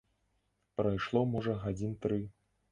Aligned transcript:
Прайшло 0.81 1.23
можа 1.37 1.57
гадзін 1.69 1.97
тры. 2.07 2.21